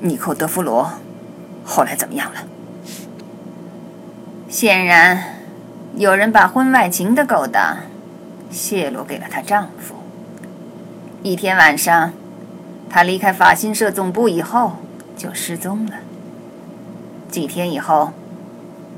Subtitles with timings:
[0.00, 0.92] 尼寇德夫罗
[1.64, 2.44] 后来怎么样了？
[4.48, 5.22] 显然，
[5.96, 7.78] 有人把婚外情的勾当
[8.48, 9.96] 泄露给了她丈夫。
[11.24, 12.12] 一天晚上，
[12.88, 14.76] 她离开法新社总部以后
[15.16, 15.96] 就失踪了。
[17.28, 18.12] 几天以后，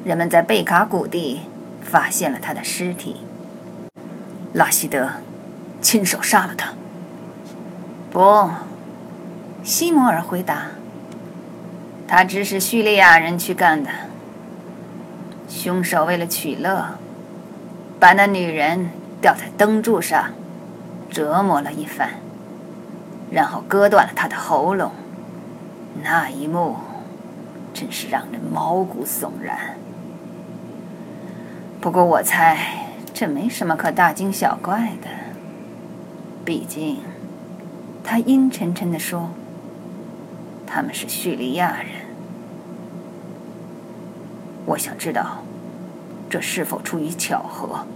[0.04, 1.40] 人们在贝卡谷地
[1.82, 3.16] 发现了她的尸体。
[4.52, 5.08] 拉希德
[5.80, 6.74] 亲手杀了她。
[8.10, 8.50] 不，
[9.64, 10.66] 西摩尔回答。
[12.12, 13.88] 他指使叙利亚人去干的。
[15.48, 16.98] 凶手为了取乐，
[18.00, 18.90] 把那女人
[19.22, 20.32] 吊在灯柱上，
[21.08, 22.14] 折磨了一番，
[23.30, 24.90] 然后割断了她的喉咙。
[26.02, 26.78] 那一幕
[27.72, 29.76] 真是让人毛骨悚然。
[31.80, 32.58] 不过我猜
[33.14, 35.08] 这没什么可大惊小怪的。
[36.44, 36.98] 毕竟，
[38.02, 39.30] 他阴沉沉地说
[40.66, 41.86] ：“他们是叙利亚人。”
[44.70, 45.42] 我想知道，
[46.28, 47.86] 这是否出于巧合？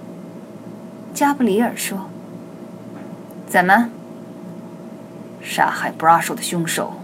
[1.14, 2.10] 加布里尔说
[3.46, 3.90] ：“怎么？
[5.40, 6.94] 杀害布拉什的凶手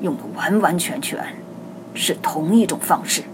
[0.00, 1.22] 用的完完全全
[1.92, 3.24] 是同一种方式。”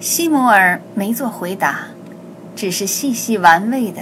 [0.00, 1.88] 西摩尔没做回答，
[2.54, 4.00] 只是细细玩味的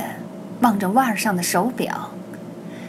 [0.60, 2.10] 望着腕上的手表，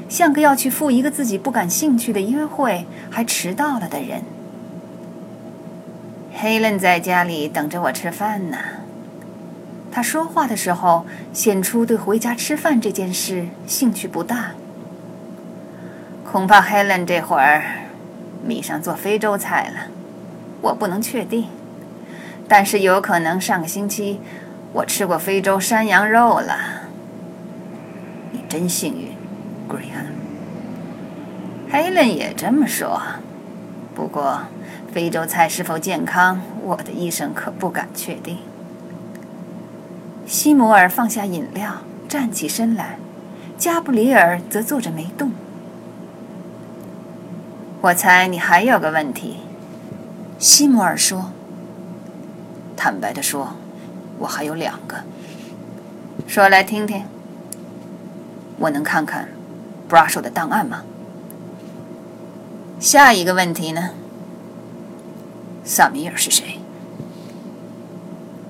[0.07, 4.21] 像个要去赴一个自己不感兴趣的约会还迟到了的人。
[6.37, 8.57] 黑伦在家里等着我吃饭呢。
[9.89, 14.51] 他说话的时候显出对回家吃饭这件事兴趣不大。
[16.29, 17.63] 恐怕黑伦这会儿
[18.43, 19.87] 迷上做非洲菜了，
[20.59, 21.45] 我不能确定。
[22.49, 24.19] 但是有可能上个星期
[24.73, 26.57] 我吃过非洲山羊肉了。
[28.33, 29.15] 你真幸运
[29.69, 30.11] ，Graham。
[31.71, 33.01] 黑伦也这么说。
[33.95, 34.41] 不过。
[34.91, 36.39] 非洲菜是否健康？
[36.61, 38.37] 我的医生可不敢确定。
[40.25, 42.97] 西摩尔放下饮料，站起身来，
[43.57, 45.31] 加布里尔则坐着没动。
[47.81, 49.37] 我猜你还有个问题，
[50.39, 51.31] 西摩尔说。
[52.77, 53.55] 坦白的说，
[54.19, 55.03] 我还有两个。
[56.25, 57.03] 说来听听。
[58.57, 59.27] 我能看看
[59.89, 60.83] 布拉 o 的档案吗？
[62.85, 63.89] 下一个问题呢？
[65.63, 66.59] 萨米尔是谁？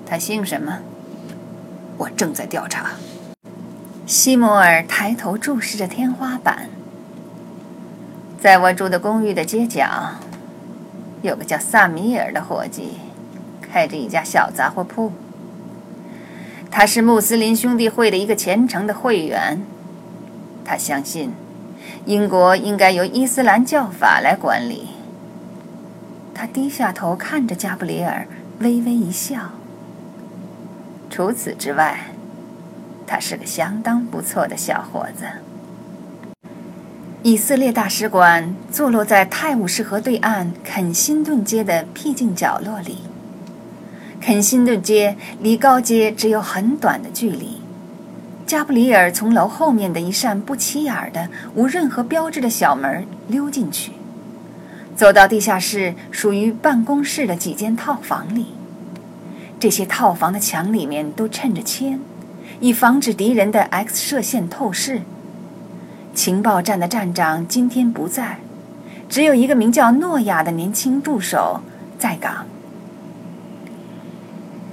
[0.04, 0.80] 他姓什么？
[1.96, 2.90] 我正在调查。
[4.04, 6.68] 西摩尔抬头注视着天花板。
[8.38, 9.88] 在我住的公寓的街角，
[11.22, 12.98] 有个叫萨米尔的伙计，
[13.62, 15.12] 开着一家小杂货铺。
[16.70, 19.62] 他是穆斯林兄弟会的一个虔诚的会员。
[20.62, 21.32] 他相信，
[22.04, 24.88] 英国应该由伊斯兰教法来管理。
[26.34, 28.26] 他低下头看着加布里尔，
[28.60, 29.52] 微微一笑。
[31.08, 32.10] 除此之外，
[33.06, 35.24] 他是个相当不错的小伙子。
[37.22, 42.98] 以色列大使馆坐落在泰晤士河对岸肯辛顿街的僻静角落里。
[44.20, 47.60] 肯辛顿街离高街只有很短的距离。
[48.46, 53.90] 加布里尔从楼后面的一扇不起眼的、无任何标志的小门溜进去。
[54.94, 58.46] 走到地下室属于办公室的几间套房里，
[59.58, 61.98] 这些套房的墙里面都衬着铅，
[62.60, 65.02] 以防止敌人的 X 射线透视。
[66.14, 68.38] 情报站的站长今天不在，
[69.08, 71.60] 只有一个名叫诺亚的年轻助手
[71.98, 72.46] 在岗。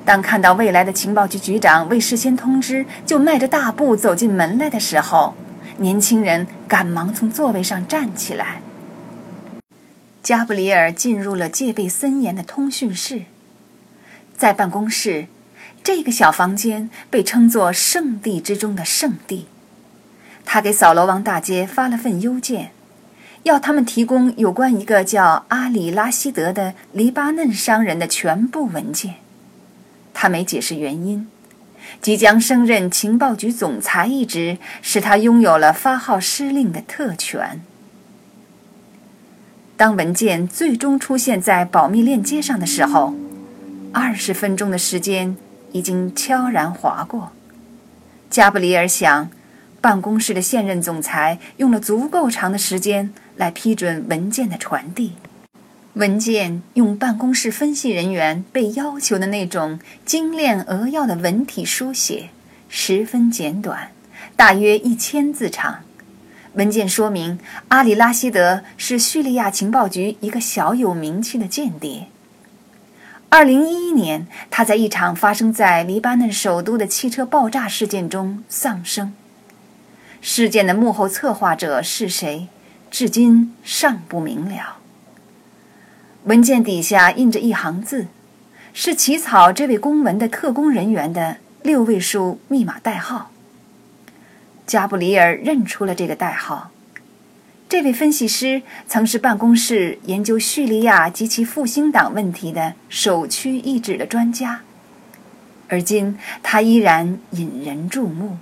[0.05, 5.33] 当看到未来的情报局局长未事先通知就迈着大步走进门来的时候，
[5.77, 8.61] 年轻人赶忙从座位上站起来。
[10.21, 13.23] 加布里尔进入了戒备森严的通讯室。
[14.37, 15.27] 在办公室，
[15.83, 19.47] 这个小房间被称作“圣地之中的圣地”。
[20.43, 22.71] 他给扫罗王大街发了份邮件，
[23.43, 29.22] 要他们提供有关一个叫阿里拉希德的黎巴嫩商人的全部文件。
[30.23, 31.27] 他没解释原因。
[32.01, 37.61] 即将升任情报局总裁一职，使他拥有了发号施令的特权。
[39.75, 43.13] 当文件最终出现在保密链接上的时候，
[43.91, 45.35] 二十分钟的时间
[45.73, 47.33] 已经悄然划过。
[48.29, 49.29] 加布里尔想，
[49.81, 55.15] 办公室的现任总裁用了足够长的时间来批准文件的传递。
[55.93, 62.29] 文件用办公室分析人员被要求的那种精炼扼要的文体书写，
[62.67, 63.91] 十分简短，
[64.35, 65.81] 大约一千字长。
[66.53, 67.37] 文件说明，
[67.67, 72.07] 阿里拉希德是叙利亚情报局一个小有名气的间谍。
[73.29, 79.13] 二零一一年，他在一场发生在黎巴嫩首都的汽车爆炸事件中丧生。
[80.21, 82.47] 事件的幕后策划者是谁，
[82.89, 84.77] 至今尚不明了。
[86.25, 88.07] 文件底下印着一行字，
[88.73, 93.31] 是起草这位公文的特工人员的六位数密码代号。
[94.65, 96.71] 加布里尔认出了这个代号。
[97.67, 104.61] 这位分析师曾是办公室研究叙利亚及其复兴党问题的首屈一指的专家，
[105.67, 108.37] 而今他依然引人注目。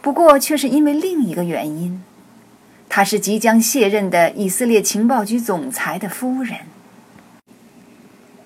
[0.00, 2.02] 不过，却是因为另一个原因：
[2.94, 6.58] 她是即将卸任的以色列情报局总裁的夫人。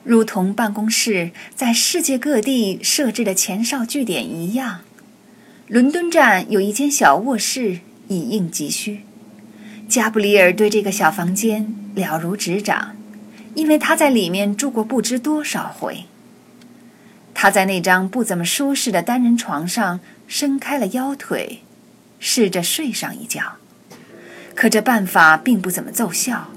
[0.05, 4.83] 如同办公室在世界各地设置的前哨据点一样。
[5.67, 9.01] 伦敦站有一间小卧室，以应急需。
[9.89, 12.95] 加布里尔对这个小房间了如指掌，
[13.57, 16.05] 因为他在里面住过不知多少回。
[17.35, 21.63] 他在那张不怎么舒适的单人床上伸开了腰腿，
[22.21, 23.57] 试着睡上一觉，
[24.57, 26.49] 可这办法并不怎么奏效。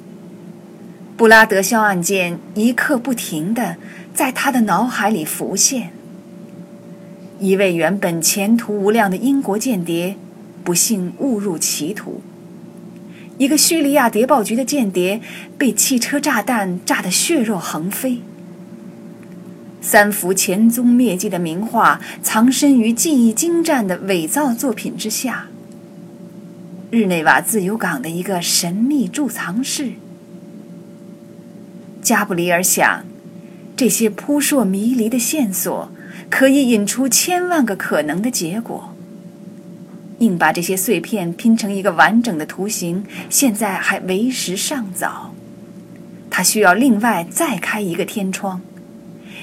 [1.16, 3.76] 布拉德肖案件一刻不停的
[4.14, 5.92] 在他的脑海里浮现。
[7.40, 10.16] 一位原本前途无量的英国间谍，
[10.64, 12.22] 不幸误入歧途。
[13.38, 15.22] 一个叙利亚谍报局的间谍
[15.58, 18.22] 被汽车炸弹炸得血肉横飞。
[19.82, 25.48] 三幅前踪灭迹的名画藏身于技艺精湛的伪造作品之下。
[26.92, 29.92] 日内瓦自由港的一个神秘贮藏室。
[32.02, 33.06] 加布里尔想，
[33.76, 35.92] 这些扑朔迷离的线索。
[36.30, 38.94] 可以引出千万个可能的结果。
[40.20, 45.34] 硬把这些碎片拼成一个完整的图形，现在还为时尚早。
[46.30, 48.62] 他需要另外再开一个天窗，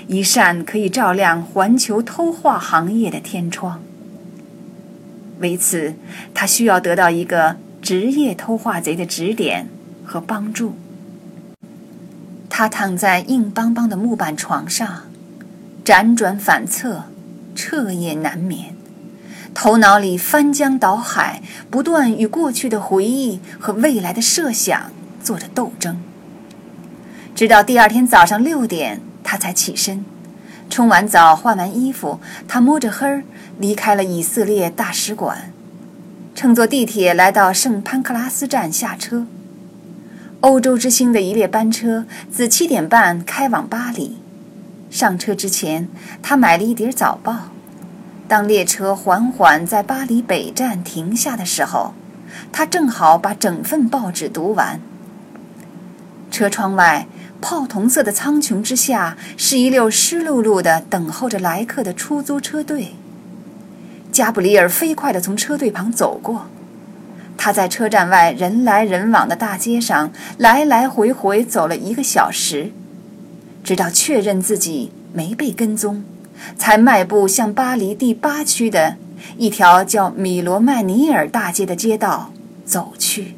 [0.07, 3.83] 一扇可以照亮环球偷画行业的天窗。
[5.39, 5.95] 为此，
[6.35, 9.69] 他需要得到一个职业偷画贼的指点
[10.05, 10.77] 和帮助。
[12.49, 15.03] 他躺在硬邦邦的木板床上。
[15.85, 17.05] 辗转反侧，
[17.55, 18.75] 彻夜难眠，
[19.55, 21.41] 头脑里翻江倒海，
[21.71, 24.91] 不断与过去的回忆和未来的设想
[25.23, 26.03] 做着斗争。
[27.37, 30.05] 直到第二天早上六点，他才起身，
[30.69, 32.19] 冲完澡，换完衣服，
[32.49, 33.23] 他摸着黑儿
[33.59, 35.53] 离开了以色列大使馆，
[36.35, 39.27] 乘坐地铁来到圣潘克拉斯站下车。
[40.41, 44.19] 欧洲之星的一列班车自七点半开往巴黎。
[44.91, 45.89] 上车之前，
[46.23, 47.49] 他买了一叠早报。
[48.29, 51.95] 当列车缓缓在巴黎北站停下的时候，
[52.53, 54.81] 他正好把整份报纸读完。
[56.31, 57.07] 车窗外，
[57.41, 62.95] 泡桐色的苍穹之下，是一溜湿漉漉的等候着来客的出租车队。
[64.17, 66.47] 加布里尔飞快地从车队旁走过，
[67.37, 72.73] 他在车站外人来人往的大街上来来回回走了一个小时。
[73.63, 76.03] 直到确认自己没被跟踪，
[76.57, 78.97] 才迈步向巴黎第八区的
[79.37, 82.33] 一条叫米罗曼尼尔大街的街道
[82.65, 83.35] 走去。